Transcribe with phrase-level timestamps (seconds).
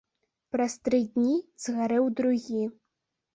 [0.53, 1.35] Праз тры дні
[1.67, 2.63] згарэў другі.